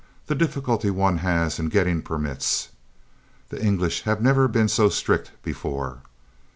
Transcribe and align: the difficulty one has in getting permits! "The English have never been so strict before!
the 0.25 0.33
difficulty 0.33 0.89
one 0.89 1.19
has 1.19 1.59
in 1.59 1.69
getting 1.69 2.01
permits! 2.01 2.69
"The 3.49 3.63
English 3.63 4.01
have 4.05 4.19
never 4.19 4.47
been 4.47 4.67
so 4.67 4.89
strict 4.89 5.31
before! 5.43 5.99